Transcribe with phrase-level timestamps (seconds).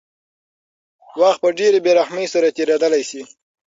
[1.19, 3.21] وخت په ډېرې بېرحمۍ سره تېرېدلی شي.